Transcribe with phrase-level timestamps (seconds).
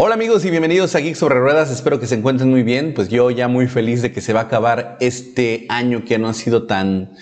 [0.00, 3.08] Hola amigos y bienvenidos a Geek sobre Ruedas, espero que se encuentren muy bien, pues
[3.08, 6.34] yo ya muy feliz de que se va a acabar este año que no ha
[6.34, 7.16] sido tan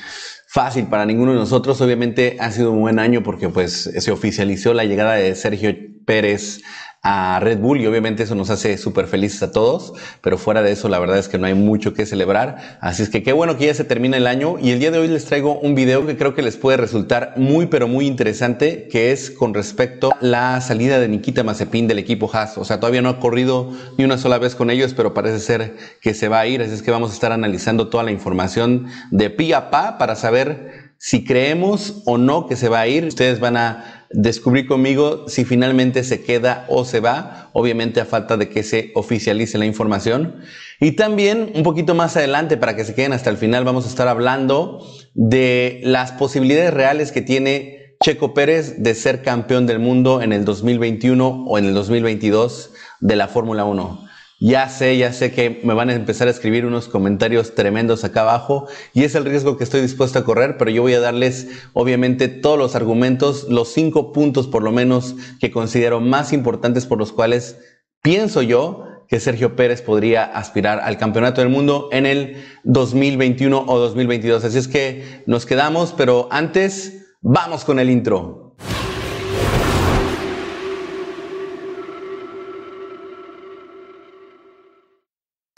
[0.46, 4.74] fácil para ninguno de nosotros, obviamente ha sido un buen año porque pues se oficializó
[4.74, 6.60] la llegada de Sergio Pérez
[7.08, 10.72] a Red Bull y obviamente eso nos hace súper felices a todos, pero fuera de
[10.72, 13.56] eso la verdad es que no hay mucho que celebrar, así es que qué bueno
[13.56, 16.04] que ya se termina el año y el día de hoy les traigo un video
[16.04, 20.16] que creo que les puede resultar muy pero muy interesante, que es con respecto a
[20.20, 24.04] la salida de Nikita Mazepin del equipo Haas, o sea todavía no ha corrido ni
[24.04, 26.82] una sola vez con ellos, pero parece ser que se va a ir, así es
[26.82, 31.24] que vamos a estar analizando toda la información de pi a pa para saber si
[31.24, 33.04] creemos o no que se va a ir.
[33.04, 38.36] Ustedes van a descubrir conmigo si finalmente se queda o se va, obviamente a falta
[38.36, 40.36] de que se oficialice la información.
[40.80, 43.88] Y también un poquito más adelante, para que se queden hasta el final, vamos a
[43.88, 50.20] estar hablando de las posibilidades reales que tiene Checo Pérez de ser campeón del mundo
[50.20, 54.05] en el 2021 o en el 2022 de la Fórmula 1.
[54.38, 58.20] Ya sé, ya sé que me van a empezar a escribir unos comentarios tremendos acá
[58.20, 61.48] abajo y es el riesgo que estoy dispuesto a correr, pero yo voy a darles
[61.72, 66.98] obviamente todos los argumentos, los cinco puntos por lo menos que considero más importantes por
[66.98, 67.58] los cuales
[68.02, 73.78] pienso yo que Sergio Pérez podría aspirar al campeonato del mundo en el 2021 o
[73.78, 74.44] 2022.
[74.44, 78.45] Así es que nos quedamos, pero antes vamos con el intro.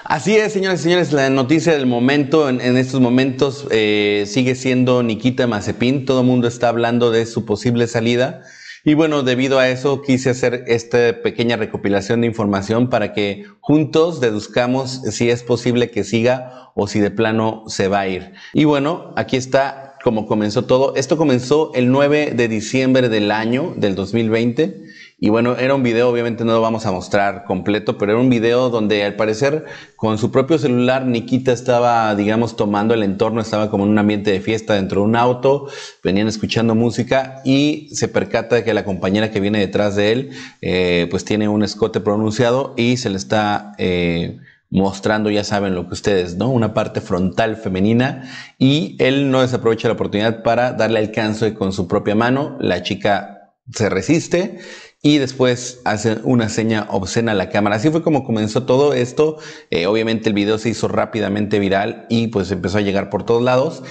[0.08, 5.02] Así es, señores y señores, la noticia del momento, en, estos momentos, eh, sigue siendo
[5.02, 6.06] Nikita Mazepin.
[6.06, 8.40] Todo el mundo está hablando de su posible salida.
[8.84, 14.18] Y bueno, debido a eso quise hacer esta pequeña recopilación de información para que juntos
[14.22, 18.32] deduzcamos si es posible que siga o si de plano se va a ir.
[18.54, 20.94] Y bueno, aquí está como comenzó todo.
[20.96, 24.87] Esto comenzó el 9 de diciembre del año del 2020
[25.20, 28.30] y bueno, era un video, obviamente no lo vamos a mostrar completo, pero era un
[28.30, 29.64] video donde al parecer
[29.96, 34.30] con su propio celular Nikita estaba, digamos, tomando el entorno, estaba como en un ambiente
[34.30, 35.68] de fiesta dentro de un auto,
[36.04, 40.30] venían escuchando música y se percata de que la compañera que viene detrás de él,
[40.60, 43.72] eh, pues tiene un escote pronunciado y se le está...
[43.78, 44.38] Eh,
[44.70, 46.50] mostrando, ya saben lo que ustedes, ¿no?
[46.50, 51.88] Una parte frontal femenina y él no desaprovecha la oportunidad para darle alcance con su
[51.88, 52.58] propia mano.
[52.60, 54.58] La chica se resiste
[55.02, 57.76] y después hace una seña obscena a la cámara.
[57.76, 59.38] Así fue como comenzó todo esto.
[59.70, 63.42] Eh, obviamente el video se hizo rápidamente viral y pues empezó a llegar por todos
[63.42, 63.82] lados.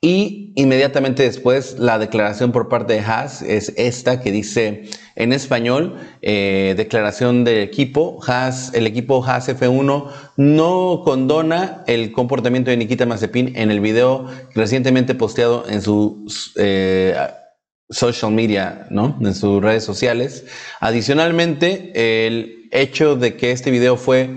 [0.00, 4.84] Y inmediatamente después la declaración por parte de Haas es esta que dice
[5.16, 12.70] en español, eh, declaración del equipo, Haas, el equipo Haas F1 no condona el comportamiento
[12.70, 16.26] de Nikita Mazepin en el video recientemente posteado en su...
[16.56, 17.16] Eh,
[17.90, 19.18] social media, ¿no?
[19.20, 20.44] En sus redes sociales.
[20.80, 24.30] Adicionalmente, el hecho de que este video fue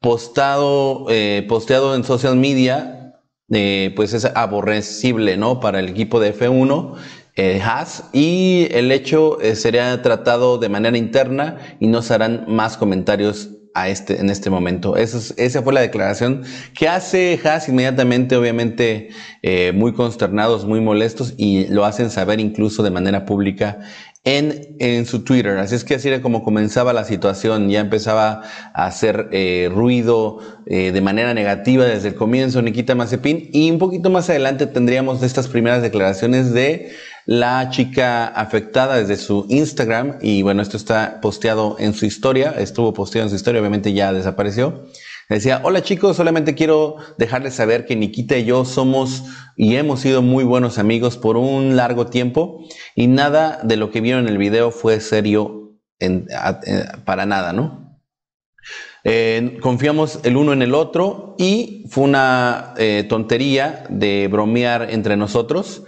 [0.00, 3.20] postado, eh, posteado en social media,
[3.50, 5.60] eh, pues es aborrecible, ¿no?
[5.60, 6.96] Para el equipo de F1.
[7.34, 7.62] Eh,
[8.12, 13.88] y el hecho sería tratado de manera interna y no se harán más comentarios a
[13.88, 14.96] este, en este momento.
[14.96, 16.42] esa fue la declaración
[16.74, 19.08] que hace Haas inmediatamente, obviamente,
[19.42, 23.80] eh, muy consternados, muy molestos y lo hacen saber incluso de manera pública
[24.24, 25.58] en, en su Twitter.
[25.58, 27.68] Así es que así era como comenzaba la situación.
[27.70, 28.42] Ya empezaba
[28.74, 33.78] a hacer eh, ruido eh, de manera negativa desde el comienzo Nikita Mazepin y un
[33.78, 36.92] poquito más adelante tendríamos estas primeras declaraciones de
[37.26, 42.92] la chica afectada desde su Instagram y bueno, esto está posteado en su historia, estuvo
[42.92, 44.86] posteado en su historia, obviamente ya desapareció.
[45.28, 49.24] Decía, hola chicos, solamente quiero dejarles saber que Nikita y yo somos
[49.56, 54.00] y hemos sido muy buenos amigos por un largo tiempo y nada de lo que
[54.00, 56.26] vieron en el video fue serio en,
[57.04, 58.00] para nada, ¿no?
[59.04, 65.16] Eh, confiamos el uno en el otro y fue una eh, tontería de bromear entre
[65.16, 65.84] nosotros.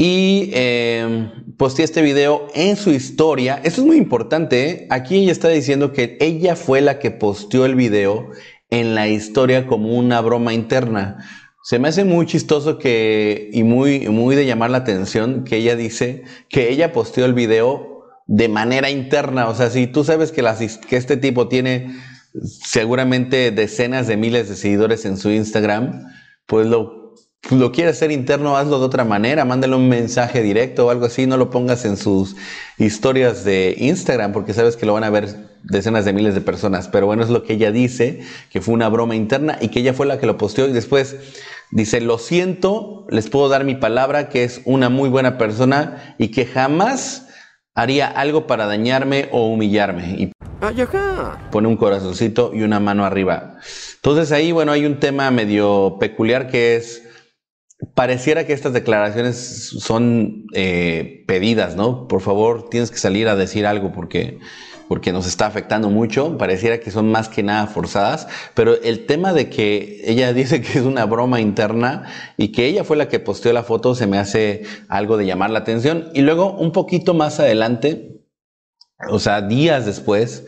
[0.00, 3.60] Y eh, posteé este video en su historia.
[3.64, 4.70] Esto es muy importante.
[4.70, 4.86] ¿eh?
[4.90, 8.30] Aquí ella está diciendo que ella fue la que posteó el video
[8.70, 11.28] en la historia como una broma interna.
[11.64, 15.74] Se me hace muy chistoso que, y muy, muy de llamar la atención que ella
[15.74, 19.48] dice que ella posteó el video de manera interna.
[19.48, 20.44] O sea, si tú sabes que,
[20.88, 21.92] que este tipo tiene
[22.44, 26.06] seguramente decenas de miles de seguidores en su Instagram,
[26.46, 26.97] pues lo
[27.50, 31.26] lo quieres hacer interno, hazlo de otra manera, mándale un mensaje directo o algo así,
[31.26, 32.36] no lo pongas en sus
[32.78, 36.88] historias de Instagram porque sabes que lo van a ver decenas de miles de personas.
[36.88, 38.20] Pero bueno, es lo que ella dice,
[38.50, 41.16] que fue una broma interna y que ella fue la que lo posteó y después
[41.70, 46.28] dice, lo siento, les puedo dar mi palabra que es una muy buena persona y
[46.28, 47.28] que jamás
[47.74, 50.16] haría algo para dañarme o humillarme.
[50.18, 50.32] Y
[51.50, 53.58] pone un corazoncito y una mano arriba.
[53.96, 57.04] Entonces ahí, bueno, hay un tema medio peculiar que es,
[57.94, 62.08] pareciera que estas declaraciones son eh, pedidas, ¿no?
[62.08, 64.38] Por favor, tienes que salir a decir algo porque
[64.88, 69.32] porque nos está afectando mucho, pareciera que son más que nada forzadas, pero el tema
[69.34, 72.04] de que ella dice que es una broma interna
[72.36, 75.50] y que ella fue la que posteó la foto se me hace algo de llamar
[75.50, 76.08] la atención.
[76.14, 78.22] Y luego un poquito más adelante,
[79.10, 80.46] o sea, días después,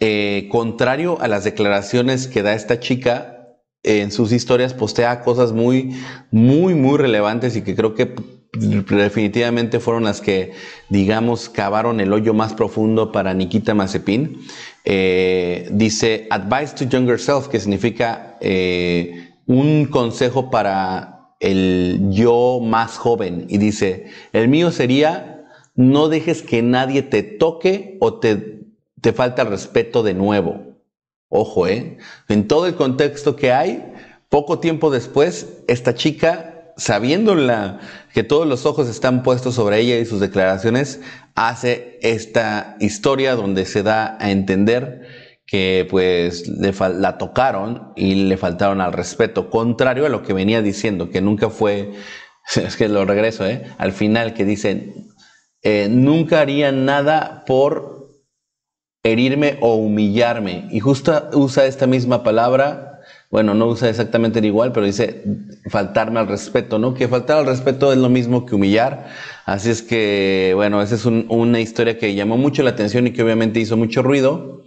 [0.00, 3.37] eh, contrario a las declaraciones que da esta chica,
[3.82, 5.96] en sus historias postea cosas muy,
[6.30, 8.14] muy, muy relevantes y que creo que
[8.52, 10.52] definitivamente fueron las que,
[10.88, 14.38] digamos, cavaron el hoyo más profundo para Nikita Mazepin.
[14.84, 22.98] Eh, dice Advice to Younger Self, que significa eh, un consejo para el yo más
[22.98, 23.46] joven.
[23.48, 28.62] Y dice, el mío sería, no dejes que nadie te toque o te,
[29.00, 30.67] te falta el respeto de nuevo.
[31.28, 31.98] Ojo, ¿eh?
[32.28, 33.92] En todo el contexto que hay,
[34.28, 37.36] poco tiempo después, esta chica sabiendo
[38.14, 41.00] que todos los ojos están puestos sobre ella y sus declaraciones,
[41.34, 45.06] hace esta historia donde se da a entender
[45.44, 50.62] que pues le la tocaron y le faltaron al respeto, contrario a lo que venía
[50.62, 51.92] diciendo, que nunca fue,
[52.56, 53.64] es que lo regreso, ¿eh?
[53.78, 54.94] al final que dice,
[55.62, 57.97] eh, nunca haría nada por
[59.02, 60.68] herirme o humillarme.
[60.70, 62.88] Y justo usa esta misma palabra
[63.30, 65.22] bueno, no usa exactamente igual, pero dice
[65.68, 66.94] faltarme al respeto, ¿no?
[66.94, 69.08] Que faltar al respeto es lo mismo que humillar.
[69.44, 73.22] Así es que, bueno, esa es una historia que llamó mucho la atención y que
[73.22, 74.62] obviamente hizo mucho ruido.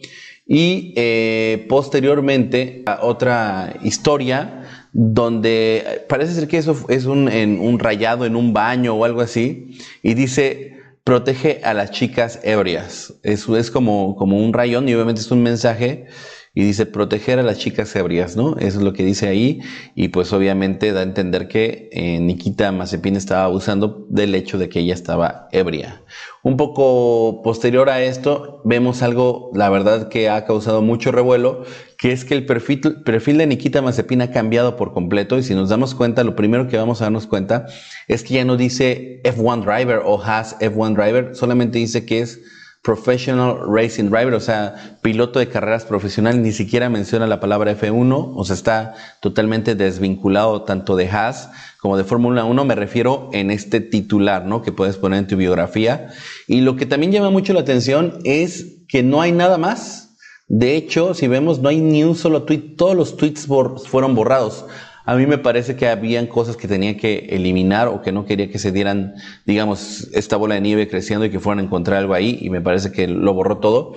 [0.45, 4.63] Y eh, posteriormente, otra historia
[4.93, 9.79] donde parece ser que eso es un, un rayado en un baño o algo así,
[10.03, 13.13] y dice, protege a las chicas ebrias.
[13.23, 16.07] Eso es como, como un rayón y obviamente es un mensaje
[16.53, 18.57] y dice proteger a las chicas ebrias, ¿no?
[18.57, 19.61] Eso es lo que dice ahí
[19.95, 24.67] y pues obviamente da a entender que eh, Nikita Mazepin estaba abusando del hecho de
[24.67, 26.03] que ella estaba ebria.
[26.43, 31.63] Un poco posterior a esto vemos algo, la verdad que ha causado mucho revuelo,
[31.97, 35.55] que es que el perfil, perfil de Nikita Mazepin ha cambiado por completo y si
[35.55, 37.67] nos damos cuenta, lo primero que vamos a darnos cuenta
[38.09, 42.41] es que ya no dice F1 Driver o has F1 Driver, solamente dice que es
[42.83, 48.33] Professional Racing Driver, o sea, piloto de carreras profesional, ni siquiera menciona la palabra F1,
[48.35, 53.51] o sea, está totalmente desvinculado tanto de Haas como de Fórmula 1, me refiero en
[53.51, 54.61] este titular, ¿no?
[54.61, 56.09] Que puedes poner en tu biografía.
[56.47, 60.15] Y lo que también llama mucho la atención es que no hay nada más.
[60.47, 64.65] De hecho, si vemos, no hay ni un solo tweet, todos los tweets fueron borrados.
[65.05, 68.49] A mí me parece que habían cosas que tenía que eliminar o que no quería
[68.49, 69.15] que se dieran,
[69.45, 72.61] digamos, esta bola de nieve creciendo y que fueran a encontrar algo ahí y me
[72.61, 73.95] parece que lo borró todo.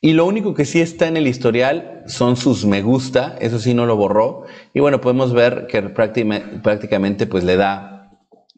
[0.00, 3.72] Y lo único que sí está en el historial son sus me gusta, eso sí
[3.72, 4.44] no lo borró.
[4.74, 7.91] Y bueno, podemos ver que prácticamente pues le da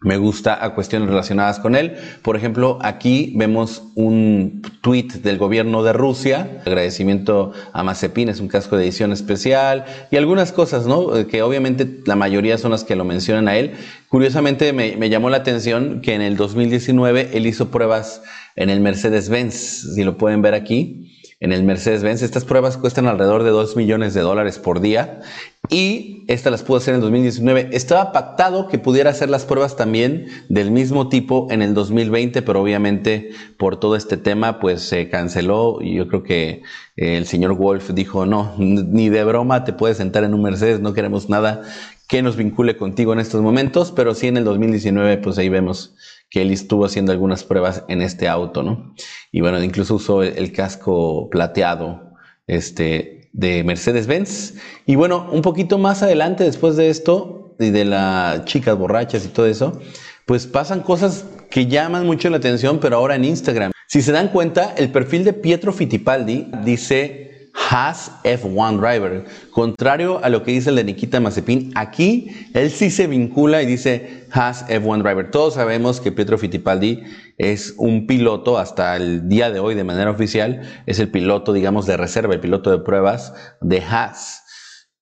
[0.04, 1.96] me gusta a cuestiones relacionadas con él.
[2.22, 8.48] Por ejemplo, aquí vemos un tweet del gobierno de Rusia, agradecimiento a Mazepin, es un
[8.48, 11.16] casco de edición especial y algunas cosas, ¿no?
[11.16, 13.72] Eh, que obviamente la mayoría son las que lo mencionan a él.
[14.08, 18.22] Curiosamente me, me llamó la atención que en el 2019 él hizo pruebas
[18.56, 21.13] en el Mercedes-Benz, si lo pueden ver aquí
[21.44, 22.22] en el Mercedes-Benz.
[22.22, 25.20] Estas pruebas cuestan alrededor de 2 millones de dólares por día
[25.68, 27.68] y estas las pudo hacer en el 2019.
[27.72, 32.62] Estaba pactado que pudiera hacer las pruebas también del mismo tipo en el 2020, pero
[32.62, 36.62] obviamente por todo este tema pues se canceló y yo creo que
[36.96, 40.80] eh, el señor Wolf dijo, no, ni de broma te puedes sentar en un Mercedes,
[40.80, 41.60] no queremos nada
[42.08, 45.94] que nos vincule contigo en estos momentos, pero sí en el 2019 pues ahí vemos
[46.30, 48.94] que él estuvo haciendo algunas pruebas en este auto, ¿no?
[49.30, 52.14] Y bueno, incluso usó el, casco plateado
[52.46, 54.54] este, de Mercedes-Benz.
[54.86, 59.28] Y bueno, un poquito más adelante, después de esto, y de las chicas borrachas y
[59.28, 59.80] todo eso,
[60.26, 63.72] pues pasan cosas que llaman mucho la atención, pero ahora en Instagram.
[63.86, 67.23] Si se dan cuenta, el perfil de Pietro Fittipaldi dice
[67.54, 69.24] has F1 driver.
[69.50, 73.66] Contrario a lo que dice el de Nikita Mazepin, aquí él sí se vincula y
[73.66, 75.30] dice has F1 driver.
[75.30, 77.04] Todos sabemos que Pietro Fittipaldi
[77.38, 81.86] es un piloto hasta el día de hoy de manera oficial, es el piloto, digamos,
[81.86, 84.42] de reserva, el piloto de pruebas de Haas.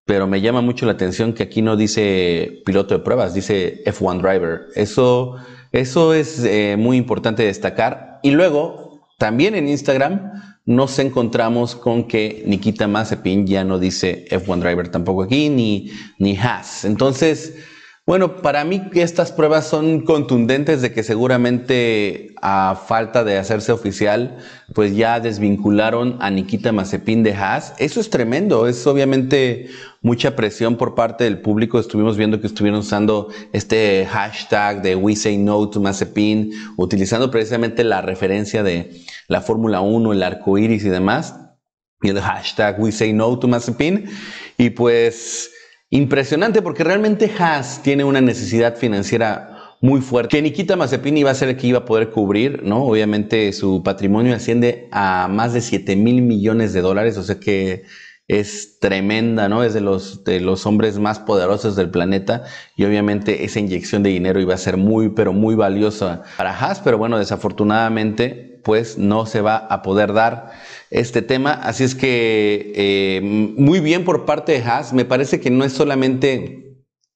[0.04, 4.21] Pero me llama mucho la atención que aquí no dice piloto de pruebas, dice F1
[4.21, 4.66] driver.
[4.75, 5.37] Eso,
[5.71, 8.18] eso es eh, muy importante destacar.
[8.23, 10.32] Y luego, también en Instagram,
[10.64, 16.37] nos encontramos con que Nikita Mazepin ya no dice F1 Driver tampoco aquí, ni, ni
[16.37, 16.85] Haas.
[16.85, 17.54] Entonces,
[18.04, 24.38] Bueno, para mí estas pruebas son contundentes de que seguramente a falta de hacerse oficial,
[24.75, 27.75] pues ya desvincularon a Nikita Mazepin de Haas.
[27.78, 29.68] Eso es tremendo, es obviamente
[30.00, 31.78] mucha presión por parte del público.
[31.78, 37.85] Estuvimos viendo que estuvieron usando este hashtag de We Say No to Mazepin, utilizando precisamente
[37.85, 41.37] la referencia de la Fórmula 1, el arco iris y demás,
[42.02, 44.06] y el hashtag We Say No to Mazepin.
[44.59, 45.51] Y pues
[45.93, 50.37] impresionante porque realmente Haas tiene una necesidad financiera muy fuerte.
[50.37, 52.83] Que Nikita Mazepin iba a ser el que iba a poder cubrir, ¿no?
[52.85, 57.85] Obviamente su patrimonio asciende a más de 7 mil millones de dólares, o sea que
[58.33, 59.62] es tremenda, ¿no?
[59.62, 62.45] Es de los, de los hombres más poderosos del planeta
[62.77, 66.81] y obviamente esa inyección de dinero iba a ser muy, pero muy valiosa para Haas,
[66.81, 70.53] pero bueno, desafortunadamente pues no se va a poder dar
[70.91, 71.53] este tema.
[71.53, 74.93] Así es que eh, muy bien por parte de Haas.
[74.93, 76.62] Me parece que no es solamente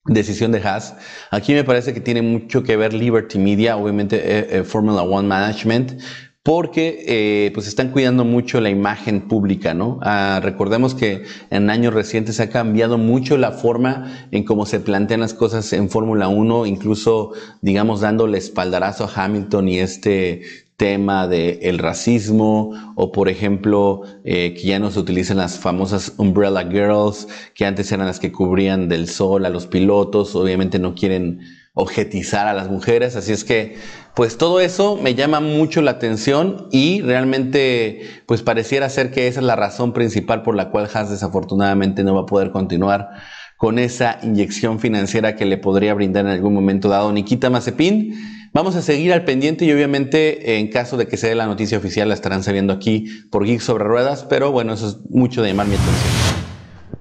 [0.05, 0.97] decisión de Haas.
[1.31, 5.29] Aquí me parece que tiene mucho que ver Liberty Media, obviamente eh, eh, Formula One
[5.29, 6.01] Management,
[6.47, 9.99] porque pues están cuidando mucho la imagen pública, ¿no?
[10.01, 15.19] Ah, recordemos que en años recientes ha cambiado mucho la forma en cómo se plantean
[15.19, 20.43] las cosas en Fórmula 1, incluso, digamos, dándole espaldarazo a Hamilton y este
[20.77, 26.13] tema del el racismo o por ejemplo eh, que ya no se utilizan las famosas
[26.19, 30.95] umbrella girls que antes eran las que cubrían del sol a los pilotos obviamente no
[30.95, 31.41] quieren
[31.79, 33.77] objetizar a las mujeres así es que
[34.15, 39.41] pues todo eso me llama mucho la atención y realmente pues pareciera ser que esa
[39.41, 43.11] es la razón principal por la cual Haas desafortunadamente no va a poder continuar
[43.59, 48.15] con esa inyección financiera que le podría brindar en algún momento dado Nikita Mazepin
[48.57, 51.77] Vamos a seguir al pendiente y obviamente en caso de que se dé la noticia
[51.77, 55.51] oficial la estarán sabiendo aquí por Geek sobre Ruedas, pero bueno, eso es mucho de
[55.51, 56.26] llamar mi atención.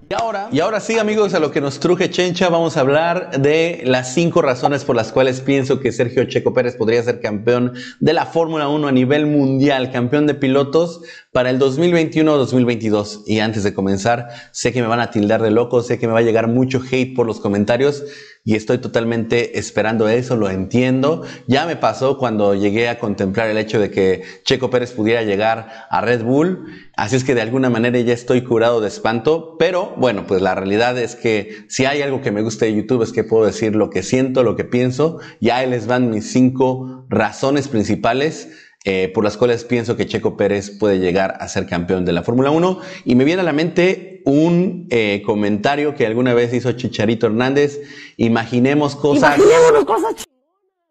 [0.08, 3.42] Y ahora, y ahora sí, amigos, a lo que nos truje Chencha, vamos a hablar
[3.42, 7.74] de las cinco razones por las cuales pienso que Sergio Checo Pérez podría ser campeón
[8.00, 13.24] de la Fórmula 1 a nivel mundial, campeón de pilotos para el 2021-2022.
[13.26, 16.14] Y antes de comenzar, sé que me van a tildar de loco, sé que me
[16.14, 18.04] va a llegar mucho hate por los comentarios
[18.48, 21.24] y estoy totalmente esperando eso, lo entiendo.
[21.48, 25.88] Ya me pasó cuando llegué a contemplar el hecho de que Checo Pérez pudiera llegar
[25.90, 29.96] a Red Bull, así es que de alguna manera ya estoy curado de espanto, pero
[29.98, 33.12] bueno, pues la realidad es que si hay algo que me gusta de YouTube es
[33.12, 37.08] que puedo decir lo que siento, lo que pienso, ya ahí les van mis cinco
[37.10, 38.50] razones principales
[38.88, 42.22] eh, por las cuales pienso que Checo Pérez puede llegar a ser campeón de la
[42.22, 42.80] Fórmula 1.
[43.04, 47.80] Y me viene a la mente un eh, comentario que alguna vez hizo Chicharito Hernández.
[48.18, 49.38] Imaginemos cosas.
[49.38, 50.26] Imaginémonos cosas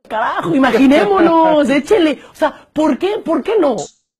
[0.08, 2.18] Carajo, imaginémonos, échele.
[2.30, 3.18] O sea, ¿por qué?
[3.24, 3.76] ¿Por qué no?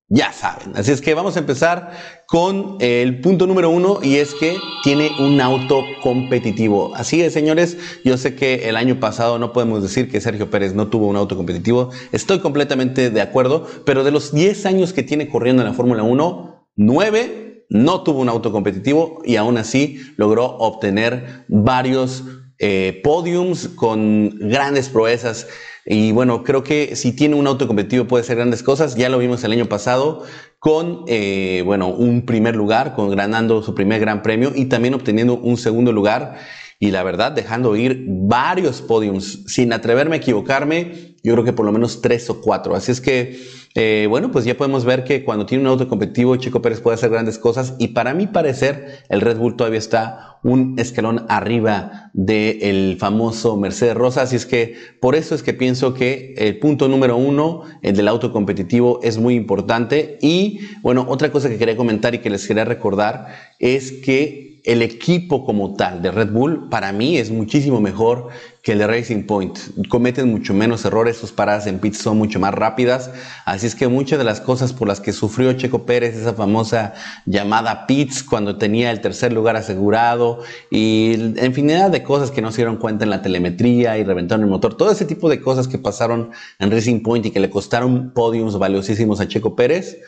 [0.08, 0.72] Ya saben.
[0.76, 1.92] Así es que vamos a empezar
[2.26, 6.94] con el punto número uno y es que tiene un auto competitivo.
[6.94, 7.76] Así es, señores.
[8.04, 11.16] Yo sé que el año pasado no podemos decir que Sergio Pérez no tuvo un
[11.16, 11.90] auto competitivo.
[12.12, 16.02] Estoy completamente de acuerdo, pero de los 10 años que tiene corriendo en la Fórmula
[16.02, 17.43] 1, 9
[17.74, 22.22] no tuvo un auto competitivo y aún así logró obtener varios
[22.60, 25.48] eh, podiums con grandes proezas.
[25.84, 28.94] Y bueno, creo que si tiene un auto competitivo puede hacer grandes cosas.
[28.94, 30.22] Ya lo vimos el año pasado
[30.60, 35.34] con, eh, bueno, un primer lugar, con ganando su primer gran premio y también obteniendo
[35.34, 36.36] un segundo lugar.
[36.78, 41.66] Y la verdad, dejando ir varios podiums, sin atreverme a equivocarme, yo creo que por
[41.66, 42.76] lo menos tres o cuatro.
[42.76, 43.40] Así es que
[43.76, 46.94] eh, bueno, pues ya podemos ver que cuando tiene un auto competitivo, Chico Pérez puede
[46.94, 52.10] hacer grandes cosas y para mi parecer, el Red Bull todavía está un escalón arriba
[52.12, 54.22] del famoso Mercedes Rosa.
[54.22, 58.06] Así es que por eso es que pienso que el punto número uno, el del
[58.06, 60.18] auto competitivo, es muy importante.
[60.22, 63.26] Y bueno, otra cosa que quería comentar y que les quería recordar
[63.58, 68.28] es que el equipo como tal de Red Bull para mí es muchísimo mejor
[68.64, 69.58] que el de Racing Point.
[69.88, 73.10] Cometen mucho menos errores, sus paradas en pits son mucho más rápidas.
[73.44, 76.94] Así es que muchas de las cosas por las que sufrió Checo Pérez, esa famosa
[77.26, 80.40] llamada pits cuando tenía el tercer lugar asegurado
[80.70, 81.12] y
[81.44, 84.78] infinidad de cosas que no se dieron cuenta en la telemetría y reventaron el motor,
[84.78, 88.58] todo ese tipo de cosas que pasaron en Racing Point y que le costaron podiums
[88.58, 89.98] valiosísimos a Checo Pérez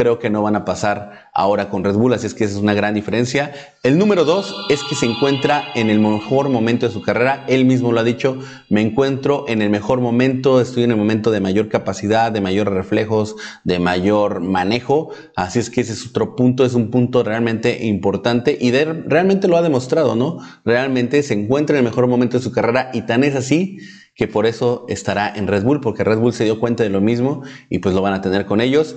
[0.00, 2.62] creo que no van a pasar ahora con Red Bull, así es que esa es
[2.62, 3.52] una gran diferencia.
[3.82, 7.66] El número dos es que se encuentra en el mejor momento de su carrera, él
[7.66, 8.38] mismo lo ha dicho,
[8.70, 12.72] me encuentro en el mejor momento, estoy en el momento de mayor capacidad, de mayor
[12.72, 17.84] reflejos, de mayor manejo, así es que ese es otro punto, es un punto realmente
[17.84, 20.38] importante y realmente lo ha demostrado, ¿no?
[20.64, 23.80] Realmente se encuentra en el mejor momento de su carrera y tan es así
[24.14, 27.00] que por eso estará en Red Bull, porque Red Bull se dio cuenta de lo
[27.00, 28.96] mismo y pues lo van a tener con ellos.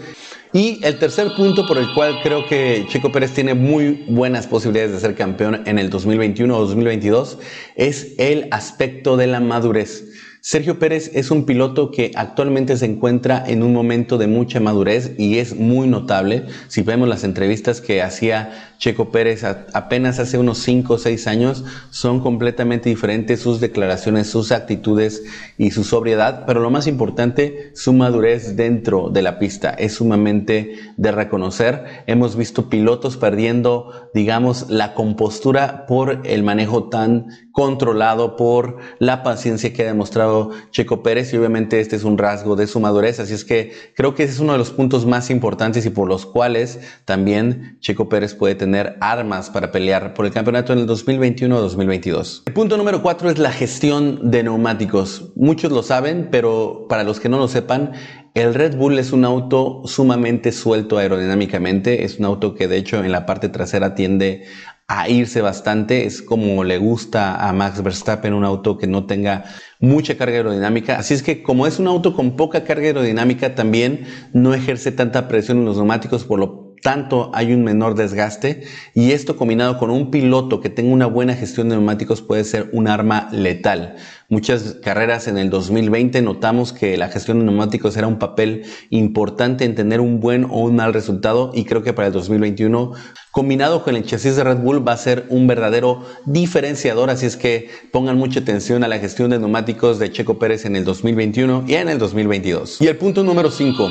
[0.52, 4.92] Y el tercer punto por el cual creo que Checo Pérez tiene muy buenas posibilidades
[4.92, 7.40] de ser campeón en el 2021 o 2022
[7.76, 10.06] es el aspecto de la madurez.
[10.46, 15.14] Sergio Pérez es un piloto que actualmente se encuentra en un momento de mucha madurez
[15.18, 16.48] y es muy notable.
[16.68, 21.64] Si vemos las entrevistas que hacía Checo Pérez apenas hace unos 5 o 6 años,
[21.90, 25.24] son completamente diferentes sus declaraciones, sus actitudes
[25.58, 30.76] y su sobriedad, pero lo más importante, su madurez dentro de la pista es sumamente
[30.98, 32.04] de reconocer.
[32.08, 39.72] Hemos visto pilotos perdiendo, digamos, la compostura por el manejo tan controlado, por la paciencia
[39.72, 43.34] que ha demostrado Checo Pérez y obviamente este es un rasgo de su madurez, así
[43.34, 46.26] es que creo que ese es uno de los puntos más importantes y por los
[46.26, 51.56] cuales también Checo Pérez puede tener armas para pelear por el campeonato en el 2021
[51.56, 52.44] o 2022.
[52.48, 55.32] El punto número cuatro es la gestión de neumáticos.
[55.36, 57.94] Muchos lo saben, pero para los que no lo sepan,
[58.34, 63.04] el Red Bull es un auto sumamente suelto aerodinámicamente, es un auto que de hecho
[63.04, 64.46] en la parte trasera tiende
[64.88, 69.46] a irse bastante, es como le gusta a Max Verstappen un auto que no tenga
[69.80, 74.06] mucha carga aerodinámica, así es que como es un auto con poca carga aerodinámica también
[74.34, 78.64] no ejerce tanta presión en los neumáticos, por lo tanto hay un menor desgaste
[78.94, 82.70] y esto combinado con un piloto que tenga una buena gestión de neumáticos puede ser
[82.74, 83.96] un arma letal.
[84.30, 89.64] Muchas carreras en el 2020 notamos que la gestión de neumáticos era un papel importante
[89.64, 92.94] en tener un buen o un mal resultado y creo que para el 2021
[93.32, 97.36] combinado con el chasis de Red Bull va a ser un verdadero diferenciador, así es
[97.36, 101.64] que pongan mucha atención a la gestión de neumáticos de Checo Pérez en el 2021
[101.68, 102.82] y en el 2022.
[102.82, 103.90] Y el punto número 5,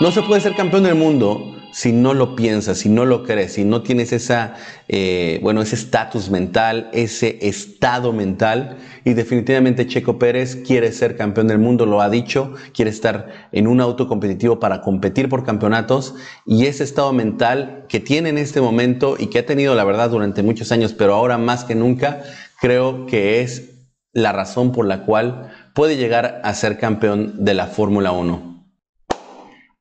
[0.00, 3.52] no se puede ser campeón del mundo si no lo piensas, si no lo crees,
[3.52, 4.54] si no tienes esa,
[4.88, 11.48] eh, bueno, ese estatus mental, ese estado mental, y definitivamente Checo Pérez quiere ser campeón
[11.48, 16.14] del mundo, lo ha dicho, quiere estar en un auto competitivo para competir por campeonatos,
[16.46, 20.10] y ese estado mental que tiene en este momento y que ha tenido, la verdad,
[20.10, 22.22] durante muchos años, pero ahora más que nunca,
[22.60, 23.70] creo que es
[24.12, 28.49] la razón por la cual puede llegar a ser campeón de la Fórmula 1.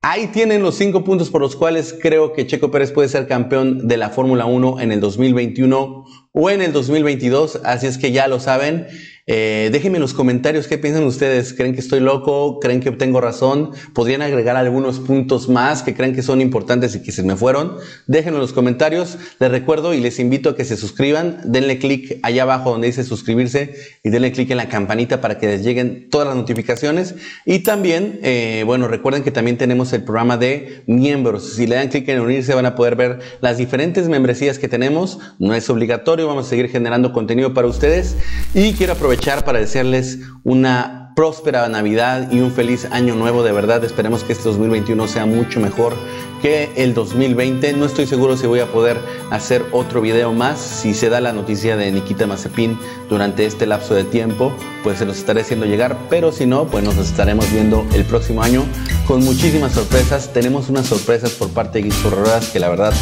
[0.02, 3.90] Ahí tienen los cinco puntos por los cuales creo que Checo Pérez puede ser campeón
[3.90, 7.60] de la Fórmula 1 en el 2021 o en el 2022.
[7.66, 8.88] Así es que ya lo saben.
[9.32, 11.54] Eh, déjenme en los comentarios qué piensan ustedes.
[11.54, 12.60] ¿Creen que estoy loco?
[12.60, 13.74] ¿Creen que tengo razón?
[13.94, 17.76] ¿Podrían agregar algunos puntos más que creen que son importantes y que se me fueron?
[18.08, 19.20] Déjenlo en los comentarios.
[19.40, 21.42] Les recuerdo y les invito a que se suscriban.
[21.46, 25.46] Denle clic allá abajo donde dice suscribirse y denle clic en la campanita para que
[25.46, 27.14] les lleguen todas las notificaciones.
[27.46, 31.54] Y también, eh, bueno, recuerden que también tenemos el programa de miembros.
[31.54, 35.20] Si le dan clic en unirse van a poder ver las diferentes membresías que tenemos.
[35.38, 38.16] No es obligatorio, vamos a seguir generando contenido para ustedes.
[38.56, 43.44] Y quiero aprovechar para desearles una próspera Navidad y un feliz año nuevo.
[43.44, 45.94] De verdad, esperemos que este 2021 sea mucho mejor
[46.42, 47.74] que el 2020.
[47.74, 48.98] No estoy seguro si voy a poder
[49.30, 50.60] hacer otro video más.
[50.60, 52.80] Si se da la noticia de Nikita Mazepin
[53.10, 54.52] durante este lapso de tiempo,
[54.84, 55.96] pues se los estaré haciendo llegar.
[56.10, 58.64] Pero si no, pues nos estaremos viendo el próximo año
[59.06, 60.34] con muchísimas sorpresas.
[60.34, 62.94] Tenemos unas sorpresas por parte de Ruedas que la verdad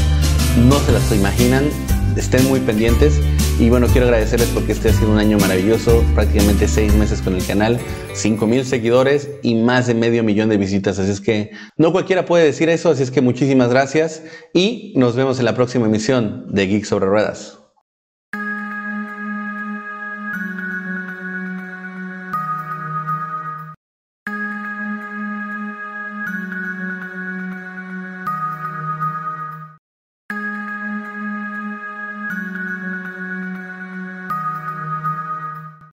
[0.67, 1.69] no se las imaginan.
[2.17, 3.21] Estén muy pendientes.
[3.60, 7.36] Y bueno, quiero agradecerles porque este ha sido un año maravilloso, prácticamente seis meses con
[7.36, 7.80] el canal,
[8.13, 11.00] cinco mil seguidores y más de medio millón de visitas.
[11.00, 14.22] Así es que no cualquiera puede decir eso, así es que muchísimas gracias
[14.54, 17.57] y nos vemos en la próxima emisión de Geek sobre Ruedas.